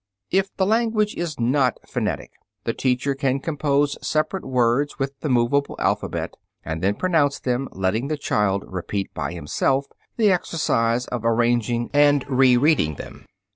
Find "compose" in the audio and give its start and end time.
3.39-3.99